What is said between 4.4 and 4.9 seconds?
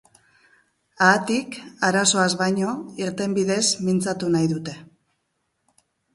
dute.